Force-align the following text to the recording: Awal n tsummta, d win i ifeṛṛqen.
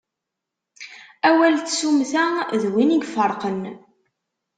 Awal 1.27 1.55
n 1.59 1.61
tsummta, 1.67 2.25
d 2.61 2.63
win 2.71 2.95
i 2.95 2.99
ifeṛṛqen. 3.03 3.61